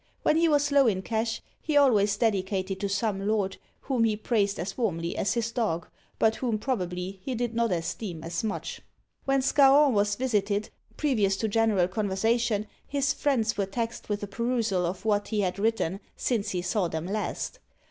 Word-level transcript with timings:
When 0.23 0.35
he 0.35 0.49
was 0.49 0.71
low 0.71 0.87
in 0.87 1.03
cash 1.03 1.43
he 1.61 1.77
always 1.77 2.17
dedicated 2.17 2.79
to 2.79 2.89
some 2.89 3.27
lord, 3.27 3.57
whom 3.81 4.03
he 4.03 4.17
praised 4.17 4.59
as 4.59 4.75
warmly 4.75 5.15
as 5.15 5.35
his 5.35 5.51
dog, 5.51 5.87
but 6.17 6.37
whom 6.37 6.57
probably 6.57 7.19
he 7.21 7.35
did 7.35 7.53
not 7.53 7.71
esteem 7.71 8.23
as 8.23 8.43
much. 8.43 8.81
When 9.25 9.43
Scarron 9.43 9.93
was 9.93 10.15
visited, 10.15 10.71
previous 10.97 11.37
to 11.37 11.47
general 11.47 11.87
conversation 11.87 12.65
his 12.87 13.13
friends 13.13 13.57
were 13.57 13.67
taxed 13.67 14.09
with 14.09 14.23
a 14.23 14.27
perusal 14.27 14.87
of 14.87 15.05
what 15.05 15.27
he 15.27 15.41
had 15.41 15.59
written 15.59 15.99
since 16.17 16.49
he 16.49 16.63
saw 16.63 16.87
them 16.87 17.05
last. 17.05 17.59